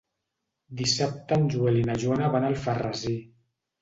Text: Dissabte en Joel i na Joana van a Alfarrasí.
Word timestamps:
Dissabte 0.79 1.37
en 1.39 1.45
Joel 1.55 1.79
i 1.81 1.85
na 1.91 1.99
Joana 2.05 2.31
van 2.37 2.49
a 2.49 2.51
Alfarrasí. 2.55 3.15